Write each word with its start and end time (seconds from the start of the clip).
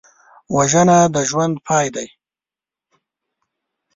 وژنه 0.55 0.97
د 1.13 1.15
ژوند 1.29 1.55
پای 1.67 1.87
دی 1.95 2.07